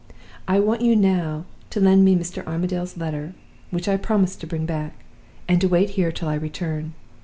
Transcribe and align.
I 0.47 0.59
want 0.59 0.81
you 0.81 0.95
now 0.95 1.45
to 1.69 1.79
lend 1.79 2.03
me 2.03 2.15
Mr. 2.15 2.43
Armadale's 2.47 2.97
letter 2.97 3.33
(which 3.69 3.87
I 3.87 3.97
promise 3.97 4.35
to 4.37 4.47
bring 4.47 4.65
back) 4.65 4.93
and 5.47 5.61
to 5.61 5.67
wait 5.67 5.91
here 5.91 6.11
till 6.11 6.27
I 6.27 6.33
return. 6.33 6.93